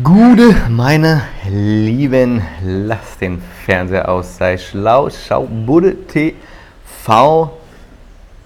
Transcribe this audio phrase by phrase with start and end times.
[0.00, 7.52] Gude, meine Lieben, lasst den Fernseher aus, sei schlau, schau Budde TV.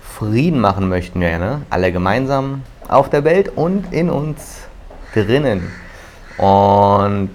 [0.01, 1.62] Frieden machen möchten wir, ne?
[1.71, 4.62] Alle gemeinsam auf der Welt und in uns
[5.14, 5.71] drinnen.
[6.37, 7.30] Und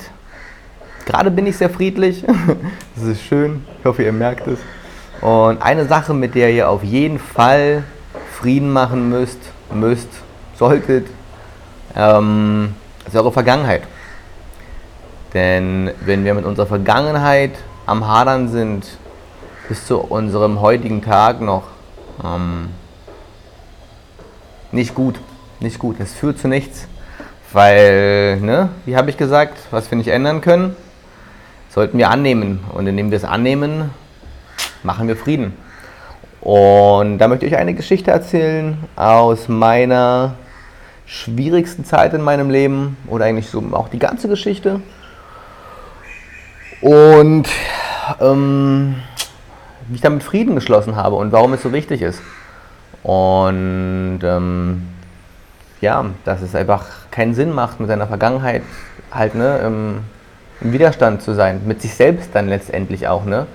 [1.06, 2.26] gerade bin ich sehr friedlich.
[2.98, 3.66] Das ist schön.
[3.80, 4.60] Ich hoffe, ihr merkt es.
[5.22, 7.84] Und eine Sache, mit der ihr auf jeden Fall
[8.34, 9.40] Frieden machen müsst,
[9.74, 10.10] müsst,
[10.60, 11.08] solltet,
[11.96, 12.76] ähm,
[13.08, 13.84] ist eure Vergangenheit.
[15.34, 17.52] Denn wenn wir mit unserer Vergangenheit
[17.86, 18.86] am Hadern sind,
[19.68, 21.64] bis zu unserem heutigen Tag noch
[22.24, 22.70] ähm,
[24.72, 25.20] nicht gut.
[25.60, 25.98] Nicht gut.
[26.00, 26.88] Es führt zu nichts.
[27.54, 30.76] Weil, ne, wie habe ich gesagt, was wir nicht ändern können,
[31.70, 32.62] sollten wir annehmen.
[32.74, 33.92] Und indem wir es annehmen,
[34.84, 35.54] machen wir Frieden.
[36.42, 40.36] Und da möchte ich eine Geschichte erzählen aus meiner
[41.06, 44.82] schwierigsten Zeit in meinem Leben oder eigentlich so auch die ganze Geschichte.
[46.82, 47.48] Und
[48.20, 48.96] ähm,
[49.88, 52.22] wie ich damit Frieden geschlossen habe und warum es so wichtig ist.
[53.04, 54.88] Und ähm,
[55.80, 58.64] ja, dass es einfach keinen Sinn macht, mit seiner Vergangenheit
[59.12, 60.00] halt ne, im,
[60.62, 63.48] im, Widerstand zu sein, mit sich selbst dann letztendlich auch, ne?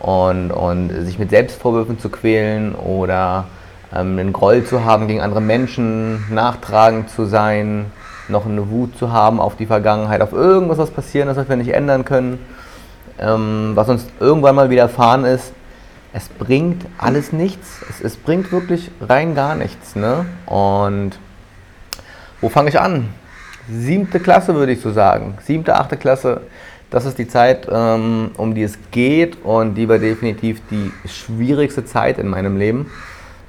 [0.00, 3.46] Und, und sich mit Selbstvorwürfen zu quälen oder
[3.94, 7.86] ähm, einen Groll zu haben gegen andere Menschen, nachtragend zu sein,
[8.28, 11.56] noch eine Wut zu haben auf die Vergangenheit, auf irgendwas, was passieren ist, was wir
[11.56, 12.38] nicht ändern können
[13.18, 15.52] ähm, was uns irgendwann mal widerfahren ist,
[16.12, 17.80] es bringt alles nichts.
[17.90, 19.96] Es, es bringt wirklich rein gar nichts.
[19.96, 20.26] Ne?
[20.46, 21.12] Und
[22.40, 23.08] wo fange ich an?
[23.68, 25.38] Siebte Klasse würde ich so sagen.
[25.42, 26.42] Siebte, achte Klasse.
[26.90, 31.84] Das ist die Zeit, ähm, um die es geht und die war definitiv die schwierigste
[31.84, 32.90] Zeit in meinem Leben.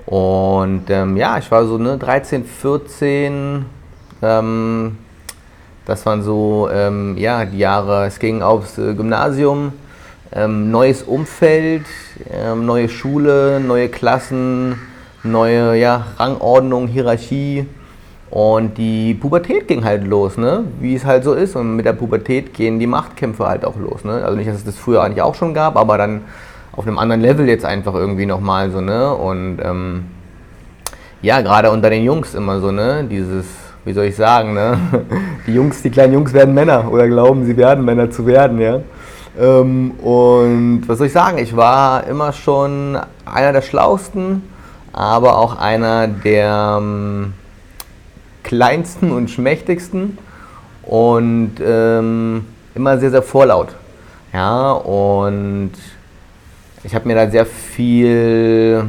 [0.08, 3.66] Und ähm, ja, ich war so ne, 13, 14,
[4.26, 4.98] ähm,
[5.86, 9.73] das waren so ähm, ja, die Jahre, es ging aufs äh, Gymnasium,
[10.34, 11.86] ähm, neues Umfeld,
[12.31, 14.75] ähm, neue Schule, neue Klassen,
[15.24, 17.68] neue ja, Rangordnung, Hierarchie.
[18.31, 20.66] Und die Pubertät ging halt los, ne?
[20.80, 21.56] wie es halt so ist.
[21.56, 24.03] Und mit der Pubertät gehen die Machtkämpfe halt auch los.
[24.03, 24.24] Ne?
[24.25, 26.22] Also nicht, dass es das früher eigentlich auch schon gab, aber dann
[26.74, 28.81] auf einem anderen Level jetzt einfach irgendwie nochmal so.
[28.81, 29.14] Ne?
[29.14, 30.06] Und ähm,
[31.22, 33.06] ja, gerade unter den Jungs immer so, ne?
[33.09, 33.46] dieses
[33.85, 34.78] wie soll ich sagen, ne?
[35.47, 38.81] die Jungs, die kleinen Jungs werden Männer oder glauben, sie werden Männer zu werden, ja.
[39.40, 44.41] Ähm, und was soll ich sagen, ich war immer schon einer der Schlausten,
[44.91, 47.34] aber auch einer der ähm,
[48.44, 50.17] kleinsten und schmächtigsten
[50.84, 53.69] und ähm, immer sehr, sehr vorlaut.
[54.34, 55.72] Ja, und
[56.84, 58.84] ich habe mir da sehr viel,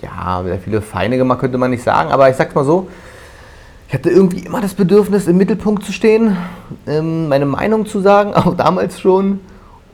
[0.00, 2.88] ja, sehr viele Feinde gemacht, könnte man nicht sagen, aber ich sag's mal so,
[3.92, 6.34] ich hatte irgendwie immer das Bedürfnis, im Mittelpunkt zu stehen,
[6.86, 9.40] ähm, meine Meinung zu sagen, auch damals schon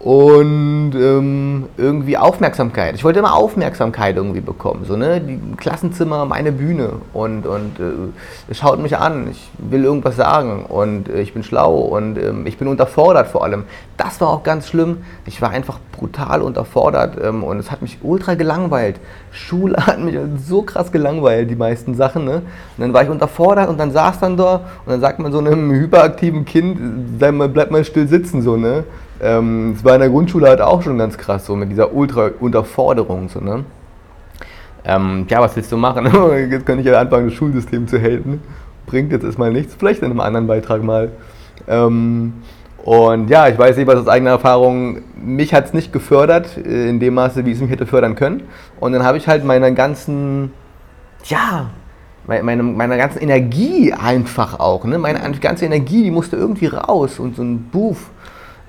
[0.00, 2.94] und ähm, irgendwie Aufmerksamkeit.
[2.94, 4.84] Ich wollte immer Aufmerksamkeit irgendwie bekommen.
[4.84, 5.20] So, ne?
[5.20, 11.08] Die Klassenzimmer, meine Bühne und, und äh, schaut mich an, ich will irgendwas sagen und
[11.08, 13.64] äh, ich bin schlau und äh, ich bin unterfordert vor allem.
[13.96, 14.98] Das war auch ganz schlimm.
[15.26, 19.00] Ich war einfach brutal unterfordert ähm, und es hat mich ultra gelangweilt.
[19.32, 20.16] Schule hat mich
[20.46, 22.24] so krass gelangweilt, die meisten Sachen.
[22.24, 22.34] Ne?
[22.34, 22.42] Und
[22.78, 25.72] dann war ich unterfordert und dann saß dann da und dann sagt man so einem
[25.72, 28.42] hyperaktiven Kind, bleib mal, bleib mal still sitzen.
[28.42, 28.84] So, ne?
[29.20, 33.28] Ähm, es war in der Grundschule halt auch schon ganz krass, so mit dieser Ultra-Unterforderung.
[33.28, 33.64] So, ne?
[34.84, 36.06] Ähm, ja, was willst du machen?
[36.50, 38.40] jetzt kann ich ja anfangen, das Schulsystem zu haten.
[38.86, 41.10] Bringt jetzt erstmal nichts, vielleicht in einem anderen Beitrag mal.
[41.66, 42.34] Ähm,
[42.84, 46.88] und ja, ich weiß nicht, was aus eigener Erfahrung, mich hat es nicht gefördert, äh,
[46.88, 48.44] in dem Maße, wie es mich hätte fördern können.
[48.80, 50.52] Und dann habe ich halt meine ganzen,
[51.24, 51.70] ja,
[52.26, 54.98] meine, meine ganze Energie einfach auch, ne?
[54.98, 58.10] meine ganze Energie, die musste irgendwie raus und so ein Buff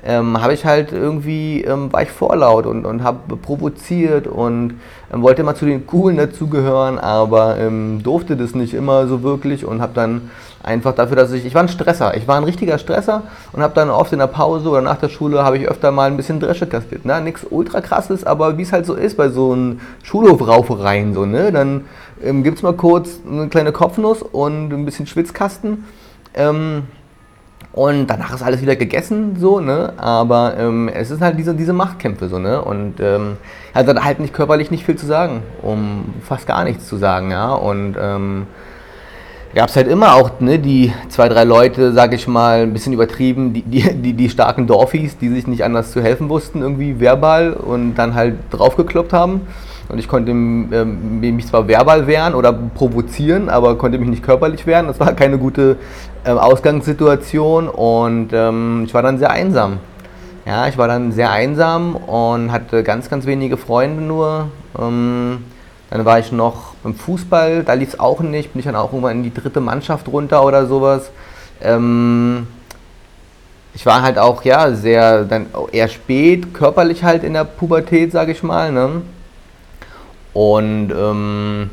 [0.06, 4.80] ähm, habe ich halt irgendwie, ähm, war ich vorlaut und, und habe provoziert und
[5.14, 9.66] ähm, wollte immer zu den Coolen dazugehören, aber ähm, durfte das nicht immer so wirklich
[9.66, 10.30] und habe dann
[10.64, 13.24] einfach dafür, dass ich, ich war ein Stresser, ich war ein richtiger Stresser
[13.54, 16.10] und habe dann oft in der Pause oder nach der Schule habe ich öfter mal
[16.10, 17.06] ein bisschen Dresche kassiert.
[17.06, 17.20] Ne?
[17.22, 21.52] Nichts ultra krasses, aber wie es halt so ist bei so einem Schulhofraufereien, so, ne?
[21.52, 21.86] dann
[22.24, 25.86] ähm, gibt es mal kurz eine kleine Kopfnuss und ein bisschen Schwitzkasten.
[27.72, 29.94] Und danach ist alles wieder gegessen, so, ne?
[29.98, 32.62] Aber ähm, es ist halt diese, diese Machtkämpfe, so, ne?
[32.62, 33.38] Und ähm,
[33.74, 37.30] er hat halt nicht körperlich nicht viel zu sagen, um fast gar nichts zu sagen,
[37.30, 37.54] ja.
[37.54, 38.48] Und ähm,
[39.54, 42.94] gab es halt immer auch ne, die zwei, drei Leute, sag ich mal, ein bisschen
[42.94, 47.00] übertrieben, die, die, die, die starken Dorfies, die sich nicht anders zu helfen wussten, irgendwie
[47.00, 49.42] verbal und dann halt draufgekloppt haben.
[49.90, 54.68] Und ich konnte ähm, mich zwar verbal wehren oder provozieren, aber konnte mich nicht körperlich
[54.68, 54.88] wehren.
[54.88, 55.78] Das war keine gute
[56.26, 59.80] ähm, Ausgangssituation und ähm, ich war dann sehr einsam.
[60.46, 64.50] Ja, ich war dann sehr einsam und hatte ganz, ganz wenige Freunde nur.
[64.80, 65.44] Ähm,
[65.90, 68.94] dann war ich noch im Fußball, da lief es auch nicht, bin ich dann auch
[68.94, 71.12] irgendwann in die dritte Mannschaft runter oder sowas.
[71.62, 72.46] Ähm,
[73.74, 78.34] ich war halt auch ja sehr dann eher spät körperlich halt in der Pubertät, sage
[78.34, 78.72] ich mal.
[78.72, 79.02] Ne?
[80.40, 81.70] Und ähm,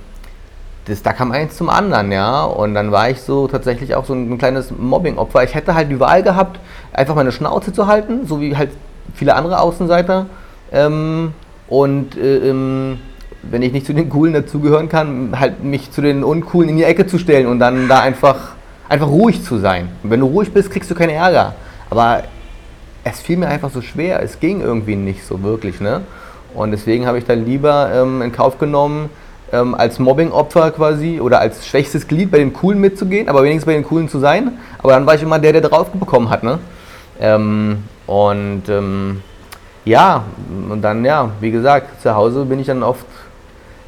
[0.87, 2.43] das, da kam eins zum anderen, ja.
[2.43, 5.45] Und dann war ich so tatsächlich auch so ein, ein kleines Mobbing-Opfer.
[5.45, 6.59] Ich hätte halt die Wahl gehabt,
[6.93, 8.71] einfach meine Schnauze zu halten, so wie halt
[9.15, 10.27] viele andere Außenseiter.
[10.73, 11.33] Ähm,
[11.69, 12.99] und äh, ähm,
[13.45, 16.83] wenn ich nicht zu den Coolen dazugehören kann, halt mich zu den Uncoolen in die
[16.83, 18.57] Ecke zu stellen und dann da einfach,
[18.89, 19.91] einfach ruhig zu sein.
[20.03, 21.55] Und wenn du ruhig bist, kriegst du keinen Ärger.
[21.89, 22.25] Aber
[23.05, 25.81] es fiel mir einfach so schwer, es ging irgendwie nicht so wirklich.
[25.81, 26.01] Ne?
[26.57, 29.11] Und deswegen habe ich dann lieber ähm, in Kauf genommen,
[29.53, 33.75] ähm, als Mobbing-Opfer quasi oder als schwächstes Glied bei den Coolen mitzugehen, aber wenigstens bei
[33.75, 34.59] den Coolen zu sein.
[34.79, 36.43] Aber dann war ich immer der, der drauf bekommen hat.
[36.43, 36.59] Ne?
[37.21, 39.23] Ähm, und ähm,
[39.85, 40.25] ja,
[40.71, 43.07] und dann, ja, wie gesagt, zu Hause bin ich dann oft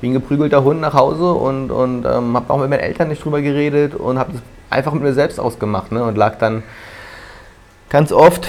[0.00, 3.25] wie ein geprügelter Hund nach Hause und, und ähm, habe auch mit meinen Eltern nicht
[3.25, 6.05] drüber geredet und habe das einfach mit mir selbst ausgemacht ne?
[6.05, 6.62] und lag dann
[7.88, 8.47] ganz oft,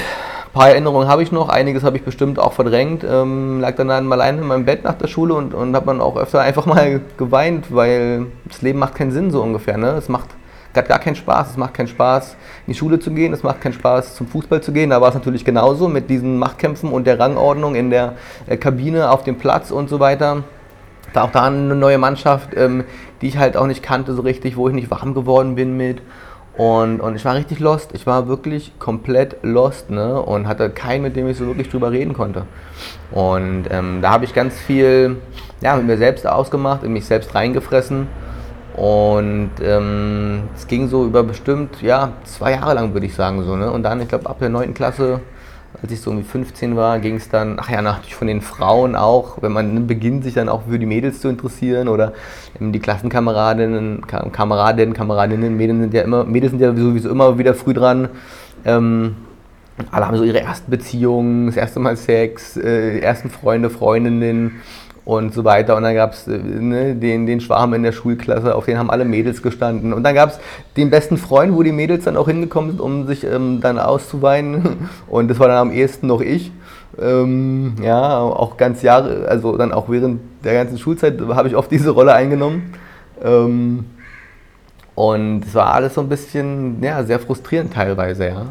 [0.50, 3.88] ein paar Erinnerungen habe ich noch, einiges habe ich bestimmt auch verdrängt, ähm, lag dann,
[3.88, 6.66] dann alleine in meinem Bett nach der Schule und, und habe dann auch öfter einfach
[6.66, 9.78] mal geweint, weil das Leben macht keinen Sinn so ungefähr.
[9.78, 9.92] Ne?
[9.92, 10.30] Es macht
[10.76, 11.52] hat gar keinen Spaß.
[11.52, 12.36] Es macht keinen Spaß,
[12.66, 13.34] in die Schule zu gehen.
[13.34, 14.90] Es macht keinen Spaß, zum Fußball zu gehen.
[14.90, 18.14] Da war es natürlich genauso mit diesen Machtkämpfen und der Rangordnung in der
[18.48, 20.44] äh, Kabine, auf dem Platz und so weiter.
[21.14, 22.84] Da auch da eine neue Mannschaft, ähm,
[23.22, 26.02] die ich halt auch nicht kannte so richtig, wo ich nicht warm geworden bin mit.
[26.60, 27.92] Und, und ich war richtig lost.
[27.94, 30.22] Ich war wirklich komplett lost ne?
[30.22, 32.44] und hatte keinen, mit dem ich so wirklich drüber reden konnte.
[33.12, 35.16] Und ähm, da habe ich ganz viel
[35.62, 38.10] ja, mit mir selbst ausgemacht, in mich selbst reingefressen.
[38.76, 43.42] Und ähm, es ging so über bestimmt ja, zwei Jahre lang, würde ich sagen.
[43.46, 43.72] So, ne?
[43.72, 44.74] Und dann, ich glaube, ab der 9.
[44.74, 45.22] Klasse
[45.82, 48.96] als ich so irgendwie 15 war, ging es dann, ach ja, natürlich von den Frauen
[48.96, 52.14] auch, wenn man beginnt, sich dann auch für die Mädels zu interessieren oder
[52.60, 57.74] die Klassenkameradinnen, Kameradinnen, Kameradinnen, Mädels sind ja immer, Mädels sind ja sowieso immer wieder früh
[57.74, 58.10] dran.
[58.66, 59.16] Ähm,
[59.92, 64.62] alle haben so ihre ersten Beziehungen, das erste Mal Sex, äh, ersten Freunde, Freundinnen
[65.10, 65.76] und so weiter.
[65.76, 68.92] Und dann gab es äh, ne, den, den Schwarm in der Schulklasse, auf den haben
[68.92, 69.92] alle Mädels gestanden.
[69.92, 70.40] Und dann gab es
[70.78, 74.90] den besten Freund, wo die Mädels dann auch hingekommen sind, um sich ähm, dann auszuweinen.
[75.08, 76.52] Und das war dann am ehesten noch ich.
[77.02, 81.72] Ähm, ja, auch ganz Jahre, also dann auch während der ganzen Schulzeit habe ich oft
[81.72, 82.74] diese Rolle eingenommen.
[83.24, 83.86] Ähm,
[84.94, 88.46] und es war alles so ein bisschen, ja, sehr frustrierend teilweise, ja.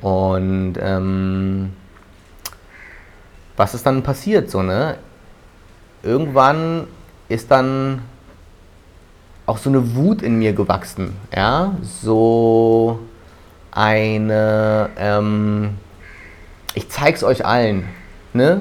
[0.00, 1.70] Und ähm,
[3.56, 4.98] was ist dann passiert, so, ne?
[6.02, 6.86] Irgendwann
[7.28, 8.02] ist dann
[9.46, 12.98] auch so eine Wut in mir gewachsen, ja, so
[13.70, 15.70] eine, ähm,
[16.74, 17.84] ich zeig's euch allen,
[18.34, 18.60] ne,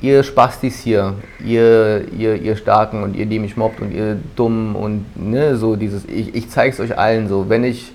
[0.00, 4.74] ihr Spastis hier, ihr, ihr, ihr Starken und ihr, die mich mobbt und ihr Dummen
[4.74, 7.92] und ne, so dieses, ich, ich zeig's euch allen so, wenn ich,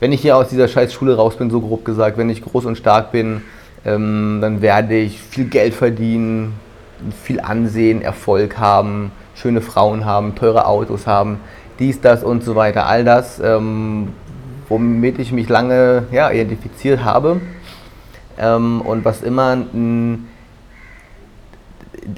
[0.00, 2.64] wenn ich hier aus dieser scheiß Schule raus bin, so grob gesagt, wenn ich groß
[2.64, 3.42] und stark bin,
[3.84, 6.54] ähm, dann werde ich viel Geld verdienen,
[7.24, 11.40] viel Ansehen, Erfolg haben, schöne Frauen haben, teure Autos haben,
[11.78, 12.86] dies, das und so weiter.
[12.86, 14.08] All das, ähm,
[14.68, 17.40] womit ich mich lange ja, identifiziert habe
[18.38, 20.18] ähm, und was immer mh,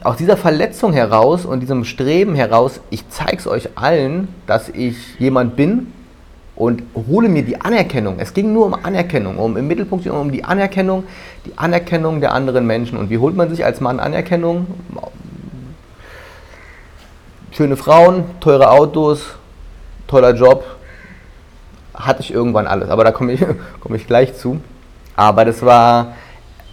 [0.02, 5.18] aus dieser Verletzung heraus und diesem Streben heraus, ich zeige es euch allen, dass ich
[5.18, 5.92] jemand bin,
[6.60, 8.16] und hole mir die Anerkennung.
[8.18, 11.04] Es ging nur um Anerkennung, um im Mittelpunkt um die Anerkennung,
[11.46, 12.98] die Anerkennung der anderen Menschen.
[12.98, 14.66] Und wie holt man sich als Mann Anerkennung?
[17.52, 19.36] Schöne Frauen, teure Autos,
[20.06, 20.66] toller Job,
[21.94, 22.90] hatte ich irgendwann alles.
[22.90, 23.40] Aber da komme ich,
[23.80, 24.60] komme ich gleich zu.
[25.16, 26.12] Aber das war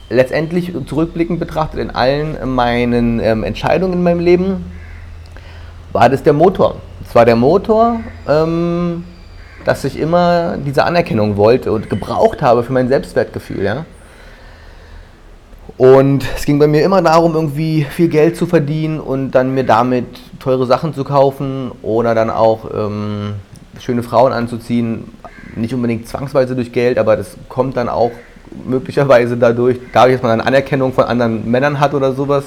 [0.10, 4.66] letztendlich zurückblickend betrachtet in allen meinen ähm, Entscheidungen in meinem Leben,
[5.94, 6.76] war das der Motor.
[7.08, 9.06] Es war der Motor, ähm,
[9.68, 13.66] dass ich immer diese Anerkennung wollte und gebraucht habe für mein Selbstwertgefühl.
[13.66, 13.86] Ja?
[15.76, 19.66] Und es ging bei mir immer darum, irgendwie viel Geld zu verdienen und dann mir
[19.66, 20.06] damit
[20.40, 23.34] teure Sachen zu kaufen oder dann auch ähm,
[23.82, 25.12] schöne Frauen anzuziehen.
[25.58, 28.12] Nicht unbedingt zwangsweise durch Geld, aber das kommt dann auch
[28.66, 32.46] möglicherweise dadurch, dadurch, dass man dann Anerkennung von anderen Männern hat oder sowas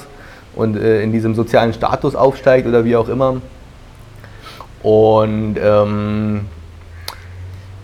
[0.55, 3.35] und äh, in diesem sozialen Status aufsteigt oder wie auch immer.
[4.81, 6.47] Und ähm,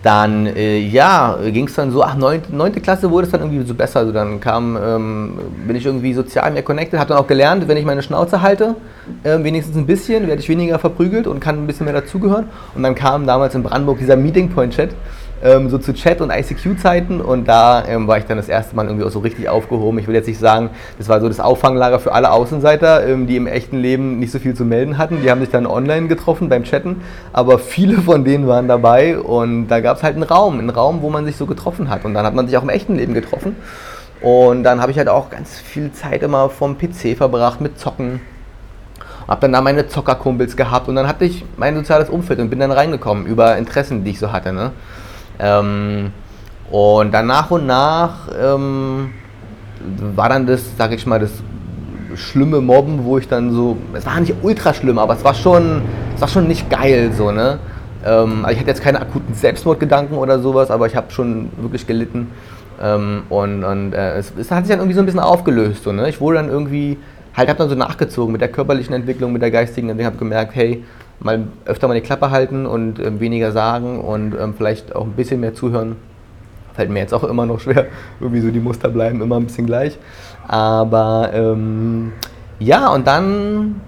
[0.02, 3.74] dann, äh, ja, ging es dann so, ach, neunte, Klasse wurde es dann irgendwie so
[3.74, 4.00] besser.
[4.00, 5.32] Also dann kam, ähm,
[5.66, 8.76] bin ich irgendwie sozial mehr connected, habe dann auch gelernt, wenn ich meine Schnauze halte,
[9.24, 12.46] äh, wenigstens ein bisschen, werde ich weniger verprügelt und kann ein bisschen mehr dazugehören.
[12.74, 14.90] Und dann kam damals in Brandenburg dieser Meeting Point Chat,
[15.42, 18.86] ähm, so zu Chat- und ICQ-Zeiten und da ähm, war ich dann das erste Mal
[18.86, 19.98] irgendwie auch so richtig aufgehoben.
[19.98, 23.36] Ich will jetzt nicht sagen, das war so das Auffanglager für alle Außenseiter, ähm, die
[23.36, 25.22] im echten Leben nicht so viel zu melden hatten.
[25.22, 27.00] Die haben sich dann online getroffen beim Chatten,
[27.32, 31.02] aber viele von denen waren dabei und da gab es halt einen Raum, einen Raum,
[31.02, 33.14] wo man sich so getroffen hat und dann hat man sich auch im echten Leben
[33.14, 33.56] getroffen.
[34.20, 38.20] Und dann habe ich halt auch ganz viel Zeit immer vom PC verbracht mit Zocken.
[39.28, 42.58] Hab dann da meine Zockerkumpels gehabt und dann hatte ich mein soziales Umfeld und bin
[42.58, 44.52] dann reingekommen über Interessen, die ich so hatte.
[44.52, 44.72] Ne?
[45.38, 46.12] Ähm,
[46.70, 49.10] und dann nach und nach ähm,
[50.14, 51.30] war dann das, sag ich mal, das
[52.14, 55.82] schlimme Mobben, wo ich dann so, es war nicht ultra schlimm, aber es war schon,
[56.14, 57.58] es war schon nicht geil so, ne?
[58.04, 61.86] Ähm, also ich hatte jetzt keine akuten Selbstmordgedanken oder sowas, aber ich habe schon wirklich
[61.86, 62.28] gelitten.
[62.82, 65.92] Ähm, und und äh, es, es, hat sich dann irgendwie so ein bisschen aufgelöst, so,
[65.92, 66.08] ne?
[66.08, 66.96] Ich wurde dann irgendwie,
[67.36, 70.54] halt habe dann so nachgezogen mit der körperlichen Entwicklung, mit der geistigen Entwicklung, habe gemerkt,
[70.54, 70.84] hey,
[71.20, 75.12] mal öfter mal die Klappe halten und ähm, weniger sagen und ähm, vielleicht auch ein
[75.12, 75.96] bisschen mehr zuhören.
[76.74, 77.86] Fällt mir jetzt auch immer noch schwer.
[78.20, 79.98] Irgendwie so die Muster bleiben immer ein bisschen gleich.
[80.46, 82.12] Aber ähm,
[82.58, 83.80] ja, und dann,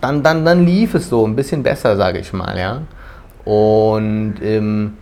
[0.00, 2.82] dann, dann, dann lief es so ein bisschen besser, sage ich mal, ja.
[3.44, 4.94] Und ähm,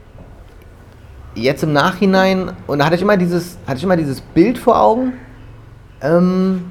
[1.34, 4.80] jetzt im Nachhinein, und da hatte ich immer dieses, hatte ich immer dieses Bild vor
[4.80, 5.14] Augen,
[6.00, 6.64] ähm,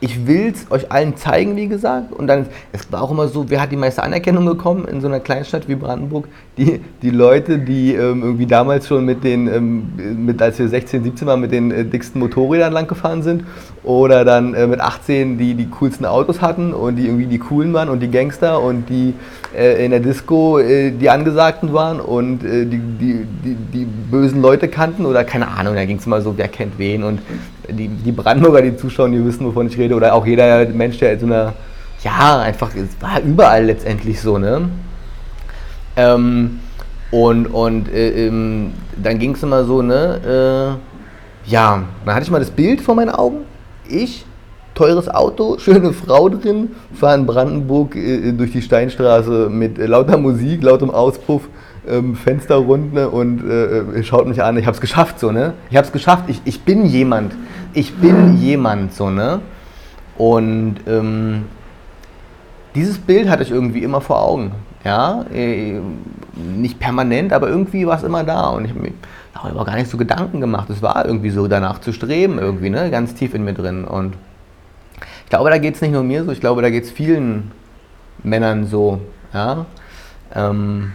[0.00, 2.12] ich will es euch allen zeigen, wie gesagt.
[2.12, 5.08] Und dann, es war auch immer so, wer hat die meiste Anerkennung bekommen in so
[5.08, 6.26] einer Kleinstadt wie Brandenburg?
[6.56, 11.04] Die, die Leute, die ähm, irgendwie damals schon mit den, ähm, mit, als wir 16,
[11.04, 13.44] 17 waren, mit den äh, dicksten Motorrädern lang gefahren sind.
[13.84, 17.72] Oder dann äh, mit 18, die die coolsten Autos hatten und die irgendwie die coolen
[17.74, 19.14] waren und die Gangster und die
[19.56, 24.40] äh, in der Disco äh, die Angesagten waren und äh, die, die, die, die bösen
[24.40, 25.04] Leute kannten.
[25.04, 27.04] Oder keine Ahnung, da ging es immer so, wer kennt wen.
[27.04, 27.20] Und
[27.68, 31.12] die, die Brandenburger, die zuschauen, die wissen, wovon ich rede, oder auch jeder Mensch, der
[31.14, 31.54] in so einer,
[32.02, 34.68] ja, einfach, es war überall letztendlich so, ne?
[35.96, 36.60] Ähm,
[37.10, 40.78] und und äh, ähm, dann ging es immer so, ne?
[41.46, 43.38] Äh, ja, dann hatte ich mal das Bild vor meinen Augen.
[43.88, 44.24] Ich,
[44.80, 50.62] teures Auto, schöne Frau drin, fahre in Brandenburg äh, durch die Steinstraße mit lauter Musik,
[50.62, 51.42] lautem Auspuff
[51.86, 55.52] ähm, Fenster und äh, schaut mich an, ich habe es geschafft, so, ne?
[55.68, 57.34] Ich habe es geschafft, ich, ich bin jemand.
[57.74, 59.40] Ich bin jemand, so, ne?
[60.16, 61.44] Und ähm,
[62.74, 64.52] dieses Bild hatte ich irgendwie immer vor Augen.
[64.82, 65.78] Ja, äh,
[66.56, 68.48] nicht permanent, aber irgendwie war es immer da.
[68.48, 68.92] Und ich habe mir
[69.34, 70.70] darüber gar nicht so Gedanken gemacht.
[70.70, 72.90] Es war irgendwie so, danach zu streben, irgendwie, ne?
[72.90, 73.84] Ganz tief in mir drin.
[73.84, 74.14] Und
[75.30, 77.52] glaube, da geht es nicht nur mir so, ich glaube, da geht es vielen
[78.22, 79.00] Männern so.
[79.32, 79.64] Ja.
[80.34, 80.92] Ähm,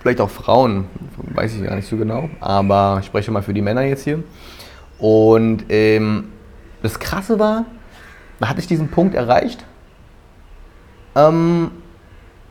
[0.00, 0.86] vielleicht auch Frauen,
[1.34, 4.24] weiß ich gar nicht so genau, aber ich spreche mal für die Männer jetzt hier.
[4.98, 6.24] Und ähm,
[6.82, 7.66] das Krasse war,
[8.40, 9.64] da hatte ich diesen Punkt erreicht.
[11.14, 11.70] Ähm,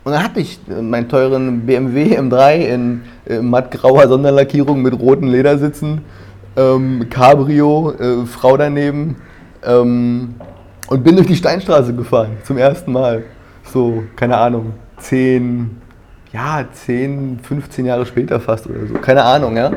[0.04, 6.02] und dann hatte ich meinen teuren BMW M3 in äh, mattgrauer Sonderlackierung mit roten Ledersitzen,
[6.56, 9.18] ähm, Cabrio, äh, Frau daneben
[9.64, 10.36] ähm,
[10.92, 13.24] und bin durch die Steinstraße gefahren zum ersten Mal.
[13.64, 15.78] So, keine Ahnung, 10,
[16.34, 19.72] ja, 10, 15 Jahre später fast oder so, keine Ahnung, ja.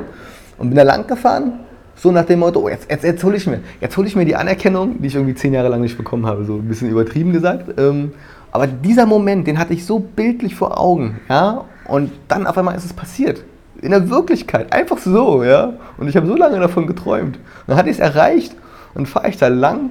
[0.58, 1.60] Und bin da lang gefahren,
[1.94, 4.24] so nach dem Motto, oh, jetzt, jetzt, jetzt hole ich mir, jetzt hole ich mir
[4.24, 7.32] die Anerkennung, die ich irgendwie 10 Jahre lang nicht bekommen habe, so ein bisschen übertrieben
[7.32, 7.78] gesagt.
[7.78, 8.12] Ähm,
[8.50, 11.64] aber dieser Moment, den hatte ich so bildlich vor Augen, ja.
[11.86, 13.44] Und dann auf einmal ist es passiert.
[13.80, 15.74] In der Wirklichkeit, einfach so, ja.
[15.96, 17.36] Und ich habe so lange davon geträumt.
[17.36, 18.56] Und dann hatte ich es erreicht
[18.94, 19.90] und fahre ich da lang.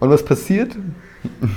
[0.00, 0.76] Und was passiert?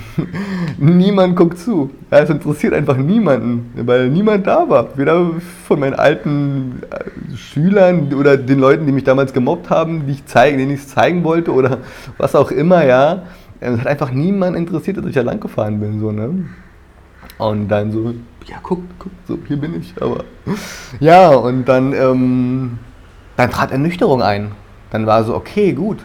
[0.78, 1.92] Niemand guckt zu.
[2.10, 4.98] Ja, es interessiert einfach niemanden, weil niemand da war.
[4.98, 5.32] Weder
[5.68, 10.26] von meinen alten äh, Schülern oder den Leuten, die mich damals gemobbt haben, die ich
[10.26, 11.80] zeigen, denen ich es zeigen wollte oder
[12.18, 13.24] was auch immer, ja.
[13.60, 16.00] Es hat einfach niemand interessiert, dass ich da lang gefahren bin.
[16.00, 16.46] So, ne?
[17.38, 18.14] Und dann so,
[18.48, 19.94] ja, guck, guck, so, hier bin ich.
[20.02, 20.24] Aber
[21.00, 22.80] ja, und dann, ähm,
[23.38, 24.52] dann trat Ernüchterung ein.
[24.90, 26.00] Dann war so, okay, gut,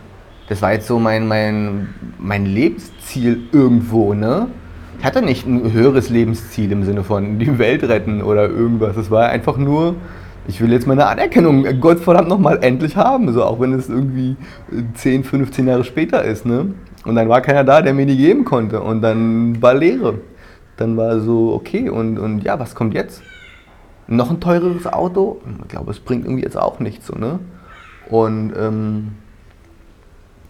[0.48, 1.88] das war jetzt so mein, mein,
[2.18, 4.48] mein Lebensziel irgendwo, ne?
[4.98, 8.96] Ich hatte nicht ein höheres Lebensziel im Sinne von die Welt retten oder irgendwas.
[8.96, 9.96] Es war einfach nur,
[10.48, 14.36] ich will jetzt meine Anerkennung Gott verdammt nochmal endlich haben, so auch wenn es irgendwie
[14.94, 16.74] 10, 15 Jahre später ist, ne?
[17.04, 18.80] Und dann war keiner da, der mir die geben konnte.
[18.80, 20.18] Und dann war Leere.
[20.76, 23.22] Dann war so, okay, und, und ja, was kommt jetzt?
[24.08, 25.40] Noch ein teureres Auto?
[25.62, 27.38] Ich glaube, es bringt irgendwie jetzt auch nichts so, ne?
[28.08, 29.12] Und ähm,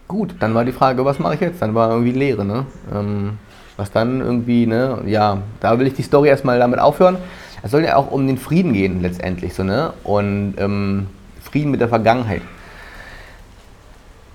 [0.07, 1.61] gut, dann war die Frage, was mache ich jetzt?
[1.61, 2.65] Dann war irgendwie Leere, ne?
[2.93, 3.37] Ähm,
[3.75, 7.17] was dann irgendwie, ne, ja, da will ich die Story erstmal damit aufhören.
[7.61, 9.93] es soll ja auch um den Frieden gehen letztendlich, so, ne?
[10.03, 11.07] Und ähm,
[11.41, 12.41] Frieden mit der Vergangenheit.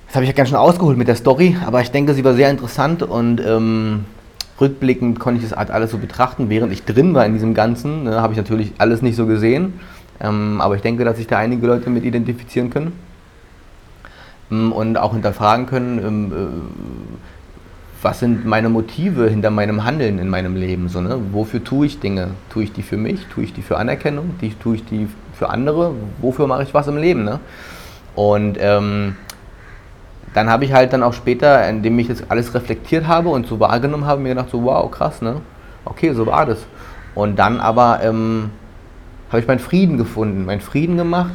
[0.06, 2.34] Das habe ich ja ganz schön ausgeholt mit der Story, aber ich denke, sie war
[2.34, 4.04] sehr interessant und ähm,
[4.60, 6.50] rückblickend konnte ich das halt alles so betrachten.
[6.50, 9.80] Während ich drin war in diesem Ganzen, ne, habe ich natürlich alles nicht so gesehen.
[10.20, 12.92] Ähm, aber ich denke, dass sich da einige Leute mit identifizieren können
[14.72, 20.56] und auch hinterfragen können, ähm, äh, was sind meine Motive hinter meinem Handeln in meinem
[20.56, 20.88] Leben?
[20.88, 21.18] So, ne?
[21.30, 22.30] Wofür tue ich Dinge?
[22.50, 23.26] Tue ich die für mich?
[23.26, 24.34] Tue ich die für Anerkennung?
[24.40, 25.06] Die, tue ich die
[25.38, 25.92] für andere?
[26.20, 27.24] Wofür mache ich was im Leben?
[27.24, 27.38] Ne?
[28.16, 29.16] Und ähm,
[30.34, 33.60] dann habe ich halt dann auch später, indem ich das alles reflektiert habe und so
[33.60, 35.40] wahrgenommen habe, mir gedacht, so wow, krass, ne?
[35.84, 36.64] Okay, so war das.
[37.14, 38.50] Und dann aber ähm,
[39.28, 41.32] habe ich meinen Frieden gefunden, meinen Frieden gemacht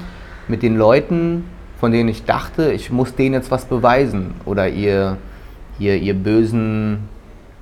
[0.47, 1.45] mit den Leuten,
[1.79, 5.17] von denen ich dachte, ich muss denen jetzt was beweisen oder ihr
[5.79, 7.09] ihr, ihr bösen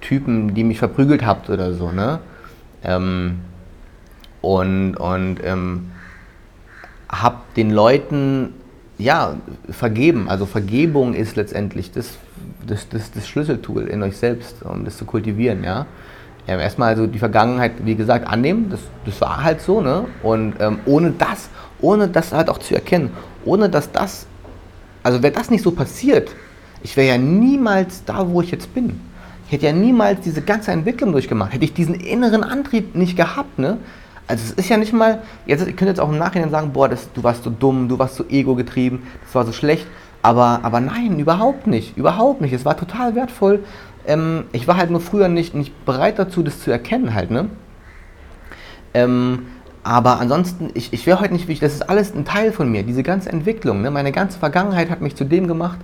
[0.01, 2.19] Typen, die mich verprügelt habt oder so, ne?
[2.83, 3.39] Ähm,
[4.41, 5.91] und und ähm,
[7.09, 8.53] hab den Leuten
[8.97, 9.35] ja
[9.69, 10.29] vergeben.
[10.29, 12.17] Also Vergebung ist letztendlich das,
[12.65, 15.85] das, das, das Schlüsseltool in euch selbst, um das zu kultivieren, ja.
[16.47, 20.05] Ähm, erstmal also die Vergangenheit, wie gesagt, annehmen, das, das war halt so, ne?
[20.21, 21.49] Und ähm, ohne das,
[21.81, 23.09] ohne das halt auch zu erkennen,
[23.45, 24.25] ohne dass das,
[25.03, 26.31] also wäre das nicht so passiert,
[26.83, 28.99] ich wäre ja niemals da, wo ich jetzt bin.
[29.47, 31.53] Ich hätte ja niemals diese ganze Entwicklung durchgemacht.
[31.53, 33.77] Hätte ich diesen inneren Antrieb nicht gehabt, ne?
[34.27, 36.89] Also es ist ja nicht mal, jetzt, ich könnte jetzt auch im Nachhinein sagen, boah,
[36.89, 39.85] das, du warst so dumm, du warst so ego-getrieben, das war so schlecht.
[40.23, 42.51] Aber, aber nein, überhaupt nicht, überhaupt nicht.
[42.51, 43.63] Es war total wertvoll.
[44.07, 47.49] Ähm, ich war halt nur früher nicht, nicht bereit dazu, das zu erkennen halt, ne?
[48.95, 49.45] Ähm,
[49.85, 52.81] aber ansonsten, ich, ich wäre heute nicht wichtig, das ist alles ein Teil von mir,
[52.81, 53.83] diese ganze Entwicklung.
[53.83, 53.91] Ne?
[53.91, 55.77] Meine ganze Vergangenheit hat mich zu dem gemacht,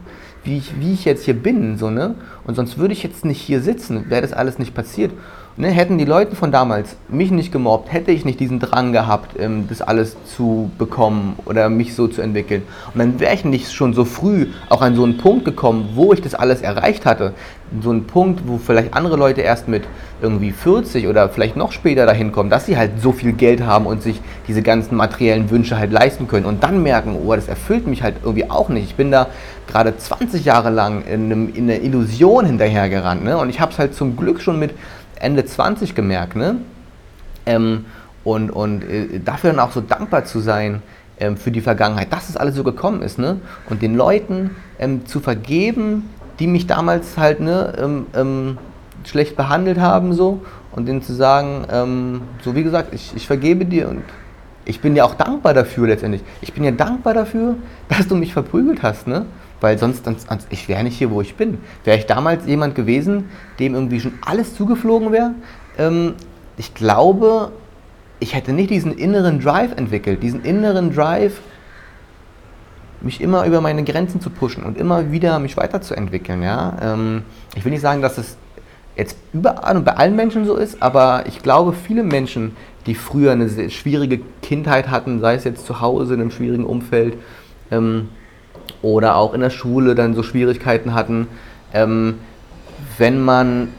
[0.43, 1.77] wie ich, wie ich jetzt hier bin.
[1.77, 2.15] So, ne?
[2.43, 5.11] Und sonst würde ich jetzt nicht hier sitzen, wäre das alles nicht passiert.
[5.57, 9.37] Ne, hätten die Leute von damals mich nicht gemobbt, hätte ich nicht diesen Drang gehabt,
[9.37, 12.63] ähm, das alles zu bekommen oder mich so zu entwickeln.
[12.93, 16.13] Und dann wäre ich nicht schon so früh auch an so einen Punkt gekommen, wo
[16.13, 17.33] ich das alles erreicht hatte.
[17.81, 19.83] So einen Punkt, wo vielleicht andere Leute erst mit
[20.21, 23.85] irgendwie 40 oder vielleicht noch später dahin kommen, dass sie halt so viel Geld haben
[23.85, 27.87] und sich diese ganzen materiellen Wünsche halt leisten können und dann merken, oh, das erfüllt
[27.87, 28.85] mich halt irgendwie auch nicht.
[28.85, 29.27] Ich bin da
[29.67, 33.37] gerade 20 Jahre lang in, einem, in einer Illusion hinterhergerannt ne?
[33.37, 34.71] und ich habe es halt zum Glück schon mit
[35.21, 36.57] Ende 20 gemerkt, ne?
[37.45, 37.85] Ähm,
[38.23, 40.81] und und äh, dafür dann auch so dankbar zu sein
[41.19, 43.39] ähm, für die Vergangenheit, dass es alles so gekommen ist, ne?
[43.69, 48.57] Und den Leuten ähm, zu vergeben, die mich damals halt ne, ähm, ähm,
[49.05, 53.65] schlecht behandelt haben, so und denen zu sagen, ähm, so wie gesagt, ich, ich vergebe
[53.65, 54.01] dir und
[54.65, 56.23] ich bin ja auch dankbar dafür letztendlich.
[56.41, 57.55] Ich bin ja dankbar dafür,
[57.89, 59.25] dass du mich verprügelt hast, ne?
[59.61, 61.59] Weil sonst, sonst ich wäre nicht hier, wo ich bin.
[61.83, 65.35] Wäre ich damals jemand gewesen, dem irgendwie schon alles zugeflogen wäre,
[65.77, 66.15] ähm,
[66.57, 67.51] ich glaube,
[68.19, 71.39] ich hätte nicht diesen inneren Drive entwickelt, diesen inneren Drive,
[73.01, 76.43] mich immer über meine Grenzen zu pushen und immer wieder mich weiterzuentwickeln.
[76.43, 76.77] Ja?
[76.81, 77.23] Ähm,
[77.55, 78.37] ich will nicht sagen, dass es
[78.95, 83.31] jetzt überall und bei allen Menschen so ist, aber ich glaube, viele Menschen, die früher
[83.31, 87.15] eine schwierige Kindheit hatten, sei es jetzt zu Hause in einem schwierigen Umfeld,
[87.71, 88.09] ähm,
[88.81, 91.27] oder auch in der Schule dann so Schwierigkeiten hatten,
[91.73, 92.19] ähm,
[92.97, 93.69] wenn man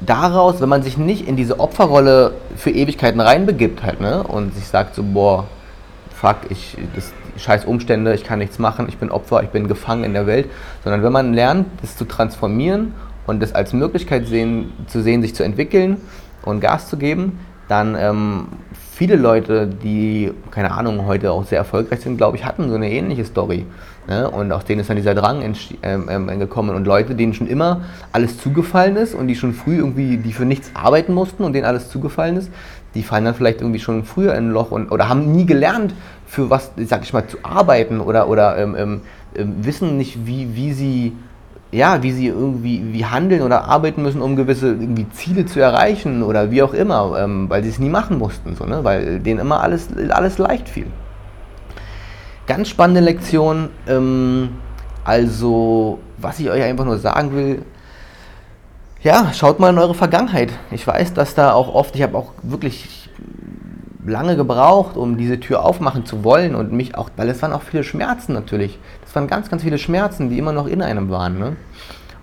[0.00, 4.66] daraus, wenn man sich nicht in diese Opferrolle für Ewigkeiten reinbegibt halt, ne, und sich
[4.66, 5.46] sagt so, boah,
[6.14, 10.04] fuck, ich, das, scheiß Umstände, ich kann nichts machen, ich bin Opfer, ich bin gefangen
[10.04, 10.48] in der Welt,
[10.84, 12.94] sondern wenn man lernt, das zu transformieren
[13.26, 15.96] und das als Möglichkeit sehen, zu sehen, sich zu entwickeln
[16.42, 18.48] und Gas zu geben, dann ähm,
[18.92, 22.90] viele Leute, die, keine Ahnung, heute auch sehr erfolgreich sind, glaube ich, hatten so eine
[22.90, 23.64] ähnliche Story.
[24.08, 24.28] Ne?
[24.28, 25.42] Und aus denen ist dann dieser Drang
[25.82, 26.74] ähm, ähm, gekommen.
[26.74, 30.44] Und Leute, denen schon immer alles zugefallen ist und die schon früh irgendwie, die für
[30.44, 32.50] nichts arbeiten mussten und denen alles zugefallen ist,
[32.94, 35.94] die fallen dann vielleicht irgendwie schon früher in ein Loch und, oder haben nie gelernt,
[36.26, 39.00] für was, sag ich mal, zu arbeiten oder, oder ähm, ähm,
[39.34, 41.12] ähm wissen nicht, wie, wie sie
[41.72, 46.22] ja, wie sie irgendwie wie handeln oder arbeiten müssen, um gewisse irgendwie Ziele zu erreichen
[46.22, 48.84] oder wie auch immer, ähm, weil sie es nie machen mussten, so, ne?
[48.84, 50.86] weil denen immer alles, alles leicht fiel.
[52.46, 53.70] Ganz spannende Lektion.
[53.86, 54.50] Ähm,
[55.04, 57.62] also, was ich euch einfach nur sagen will,
[59.02, 60.52] ja, schaut mal in eure Vergangenheit.
[60.70, 63.10] Ich weiß, dass da auch oft, ich habe auch wirklich
[64.04, 67.62] lange gebraucht, um diese Tür aufmachen zu wollen und mich auch, weil es waren auch
[67.62, 68.78] viele Schmerzen natürlich.
[69.06, 71.38] Es waren ganz, ganz viele Schmerzen, die immer noch in einem waren.
[71.38, 71.56] Ne?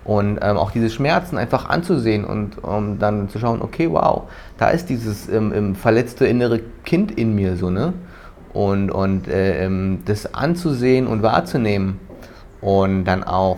[0.04, 4.24] Und ähm, auch diese Schmerzen einfach anzusehen und um dann zu schauen, okay, wow,
[4.58, 7.94] da ist dieses ähm, verletzte innere Kind in mir so, ne?
[8.54, 12.00] Und, und äh, ähm, das anzusehen und wahrzunehmen
[12.62, 13.58] und dann auch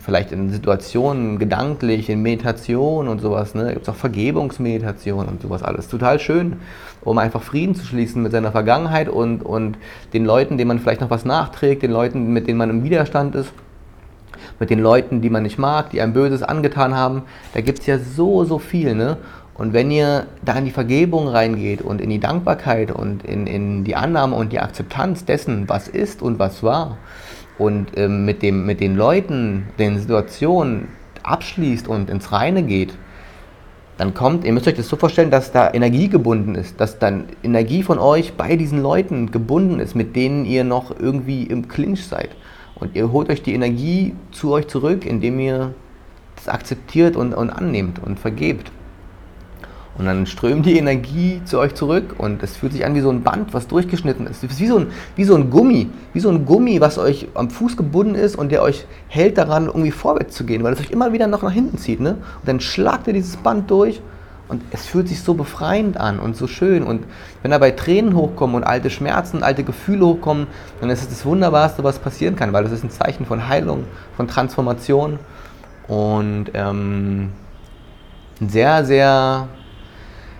[0.00, 3.54] vielleicht in Situationen, gedanklich, in Meditation und sowas.
[3.54, 3.72] Ne?
[3.72, 5.88] Gibt es auch Vergebungsmeditation und sowas alles.
[5.88, 6.56] Total schön,
[7.02, 9.76] um einfach Frieden zu schließen mit seiner Vergangenheit und, und
[10.12, 13.34] den Leuten, denen man vielleicht noch was nachträgt, den Leuten, mit denen man im Widerstand
[13.34, 13.52] ist,
[14.58, 17.22] mit den Leuten, die man nicht mag, die einem Böses angetan haben.
[17.54, 18.94] Da gibt es ja so, so viel.
[18.94, 19.18] Ne?
[19.54, 23.84] Und wenn ihr da in die Vergebung reingeht und in die Dankbarkeit und in, in
[23.84, 26.96] die Annahme und die Akzeptanz dessen, was ist und was war,
[27.58, 30.88] und ähm, mit, dem, mit den Leuten, den Situationen
[31.22, 32.94] abschließt und ins Reine geht,
[33.98, 37.26] dann kommt, ihr müsst euch das so vorstellen, dass da Energie gebunden ist, dass dann
[37.42, 42.06] Energie von euch bei diesen Leuten gebunden ist, mit denen ihr noch irgendwie im Clinch
[42.06, 42.30] seid.
[42.74, 45.74] Und ihr holt euch die Energie zu euch zurück, indem ihr
[46.36, 48.72] das akzeptiert und, und annehmt und vergebt.
[49.98, 53.10] Und dann strömt die Energie zu euch zurück und es fühlt sich an wie so
[53.10, 54.42] ein Band, was durchgeschnitten ist.
[54.42, 57.28] Es ist wie so ein, wie so ein Gummi, wie so ein Gummi, was euch
[57.34, 60.80] am Fuß gebunden ist und der euch hält daran, irgendwie vorwärts zu gehen, weil es
[60.80, 62.00] euch immer wieder noch nach hinten zieht.
[62.00, 62.12] Ne?
[62.12, 64.00] Und dann schlagt ihr dieses Band durch
[64.48, 66.84] und es fühlt sich so befreiend an und so schön.
[66.84, 67.04] Und
[67.42, 70.46] wenn dabei Tränen hochkommen und alte Schmerzen, alte Gefühle hochkommen,
[70.80, 73.84] dann ist es das Wunderbarste, was passieren kann, weil das ist ein Zeichen von Heilung,
[74.16, 75.18] von Transformation
[75.86, 77.30] und ähm,
[78.40, 79.48] ein sehr, sehr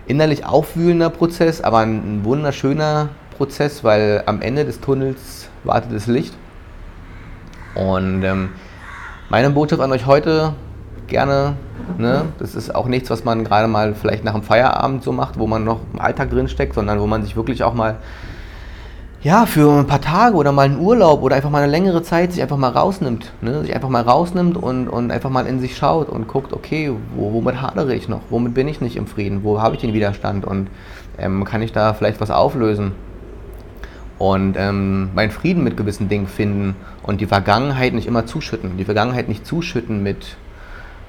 [0.06, 6.34] innerlich aufwühlender Prozess, aber ein, wunderschöner Prozess, weil am Ende des Tunnels wartet das Licht.
[7.74, 8.50] Und ähm,
[9.30, 10.54] meine Botschaft an euch heute,
[11.06, 11.56] gerne,
[11.98, 15.38] ne, das ist auch nichts, was man gerade mal vielleicht nach dem Feierabend so macht,
[15.38, 17.96] wo man noch im Alltag drin steckt, sondern wo man sich wirklich auch mal
[19.22, 22.32] ja, für ein paar Tage oder mal einen Urlaub oder einfach mal eine längere Zeit
[22.32, 23.32] sich einfach mal rausnimmt.
[23.40, 23.62] Ne?
[23.62, 27.32] Sich einfach mal rausnimmt und, und einfach mal in sich schaut und guckt, okay, wo,
[27.32, 28.22] womit hadere ich noch?
[28.30, 29.44] Womit bin ich nicht im Frieden?
[29.44, 30.44] Wo habe ich den Widerstand?
[30.44, 30.68] Und
[31.18, 32.92] ähm, kann ich da vielleicht was auflösen?
[34.18, 38.76] Und ähm, meinen Frieden mit gewissen Dingen finden und die Vergangenheit nicht immer zuschütten.
[38.76, 40.36] Die Vergangenheit nicht zuschütten mit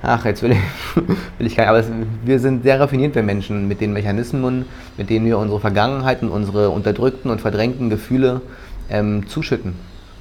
[0.04, 0.58] ach, jetzt will ich,
[0.96, 1.88] will ich nicht, aber es,
[2.24, 4.66] wir sind sehr raffinierte Menschen mit den Mechanismen,
[4.98, 8.42] mit denen wir unsere Vergangenheit und unsere unterdrückten und verdrängten Gefühle
[8.90, 9.74] ähm, zuschütten.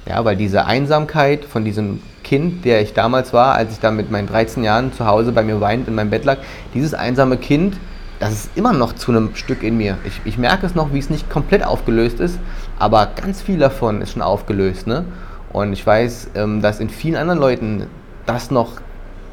[0.07, 4.11] Ja, weil diese Einsamkeit von diesem Kind, der ich damals war, als ich da mit
[4.11, 6.39] meinen 13 Jahren zu Hause bei mir weinend in meinem Bett lag,
[6.73, 7.77] dieses einsame Kind,
[8.19, 9.97] das ist immer noch zu einem Stück in mir.
[10.05, 12.39] Ich, ich merke es noch, wie es nicht komplett aufgelöst ist,
[12.79, 14.87] aber ganz viel davon ist schon aufgelöst.
[14.87, 15.05] Ne?
[15.51, 17.87] Und ich weiß, ähm, dass in vielen anderen Leuten
[18.25, 18.81] das noch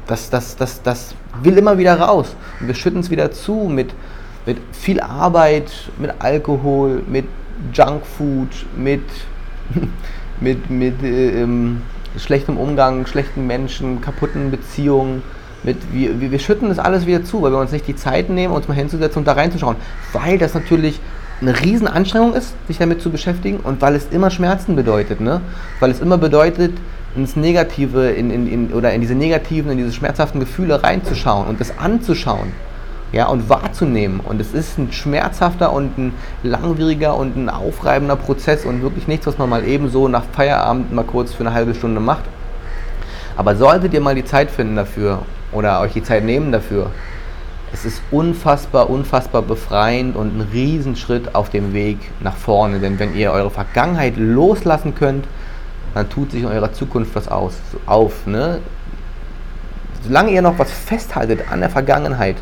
[0.07, 2.35] das, das, das, das will immer wieder raus.
[2.59, 3.93] Und wir schütten es wieder zu mit,
[4.45, 7.25] mit viel Arbeit, mit Alkohol, mit
[7.73, 9.03] Junkfood, mit,
[10.39, 11.81] mit, mit äh, ähm,
[12.17, 15.23] schlechtem Umgang, schlechten Menschen, kaputten Beziehungen.
[15.63, 18.53] Mit, wir, wir schütten das alles wieder zu, weil wir uns nicht die Zeit nehmen,
[18.53, 19.75] uns mal hinzusetzen und da reinzuschauen.
[20.11, 20.99] Weil das natürlich
[21.39, 25.21] eine Riesenanstrengung ist, sich damit zu beschäftigen und weil es immer Schmerzen bedeutet.
[25.21, 25.41] Ne?
[25.79, 26.73] Weil es immer bedeutet,
[27.15, 31.59] ins Negative in, in, in, oder in diese negativen, in diese schmerzhaften Gefühle reinzuschauen und
[31.59, 32.51] das anzuschauen
[33.11, 34.21] ja, und wahrzunehmen.
[34.21, 39.27] Und es ist ein schmerzhafter und ein langwieriger und ein aufreibender Prozess und wirklich nichts,
[39.27, 42.23] was man mal eben so nach Feierabend mal kurz für eine halbe Stunde macht.
[43.35, 46.91] Aber solltet ihr mal die Zeit finden dafür oder euch die Zeit nehmen dafür,
[47.73, 52.79] es ist unfassbar, unfassbar befreiend und ein Riesenschritt auf dem Weg nach vorne.
[52.79, 55.25] Denn wenn ihr eure Vergangenheit loslassen könnt,
[55.93, 57.53] dann tut sich in eurer Zukunft was aus,
[57.85, 58.25] auf.
[58.25, 58.59] Ne?
[60.03, 62.37] Solange ihr noch was festhaltet an der Vergangenheit,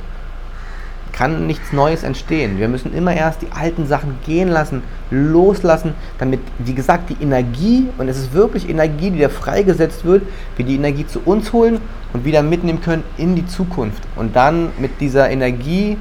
[1.19, 2.59] kann nichts Neues entstehen.
[2.59, 7.89] Wir müssen immer erst die alten Sachen gehen lassen, loslassen, damit, wie gesagt, die Energie,
[7.97, 10.21] und es ist wirklich Energie, die da freigesetzt wird,
[10.55, 11.81] wir die Energie zu uns holen
[12.13, 14.01] und wieder mitnehmen können in die Zukunft.
[14.15, 15.97] Und dann mit dieser Energie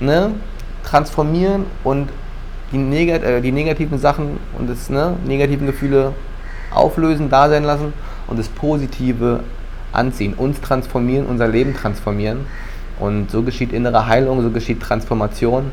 [0.00, 0.32] ne,
[0.84, 2.10] transformieren und
[2.72, 6.12] die, negat äh, die negativen Sachen und das ne, negativen Gefühle
[6.76, 7.92] auflösen, da sein lassen
[8.26, 9.40] und das Positive
[9.92, 12.46] anziehen, uns transformieren, unser Leben transformieren.
[12.98, 15.70] Und so geschieht innere Heilung, so geschieht Transformation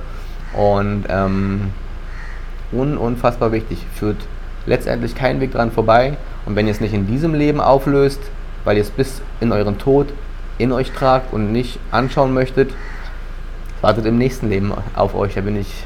[0.54, 1.72] und ähm,
[2.72, 3.86] un unfassbar wichtig.
[3.96, 4.18] Führt
[4.66, 6.18] letztendlich keinen Weg dran vorbei.
[6.46, 8.20] Und wenn ihr es nicht in diesem Leben auflöst,
[8.66, 10.08] weil ihr es bis in euren Tod
[10.58, 12.72] in euch tragt und nicht anschauen möchtet,
[13.82, 15.36] wartet im nächsten Leben auf euch.
[15.36, 15.86] Da bin ich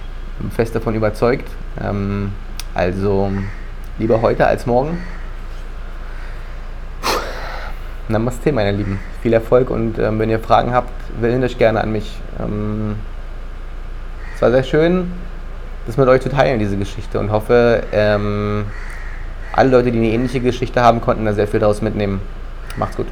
[0.56, 1.48] fest davon überzeugt.
[1.82, 2.32] Ähm,
[2.74, 3.32] also
[4.00, 5.00] Lieber heute als morgen.
[8.08, 9.00] Namaste, meine Lieben.
[9.24, 12.20] Viel Erfolg und ähm, wenn ihr Fragen habt, wendet euch gerne an mich.
[12.40, 12.96] Ähm,
[14.36, 15.12] es war sehr schön,
[15.88, 18.66] das mit euch zu teilen, diese Geschichte und hoffe, ähm,
[19.52, 22.22] alle Leute, die eine ähnliche Geschichte haben, konnten da sehr viel daraus mitnehmen.
[22.76, 23.08] Macht's gut.